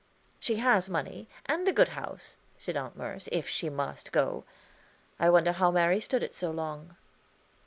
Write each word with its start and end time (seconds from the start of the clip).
"She 0.39 0.55
has 0.55 0.89
money, 0.89 1.29
and 1.45 1.67
a 1.67 1.71
good 1.71 1.89
house," 1.89 2.35
said 2.57 2.75
Aunt 2.75 2.95
Merce, 2.97 3.29
"if 3.31 3.47
she 3.47 3.69
must 3.69 4.11
go. 4.11 4.45
I 5.19 5.29
wonder 5.29 5.51
how 5.51 5.69
Mary 5.69 5.99
stood 5.99 6.23
it 6.23 6.33
so 6.33 6.49
long." 6.49 6.95